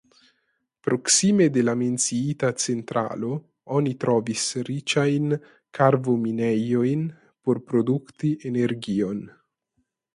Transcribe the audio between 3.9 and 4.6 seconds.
trovis